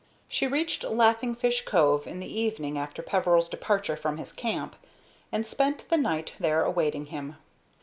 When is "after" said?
2.75-3.03